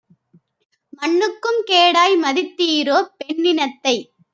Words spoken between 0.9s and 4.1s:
மண்ணுக்கும் கேடாய் மதித்தீரோ பெண்ணினத்தை?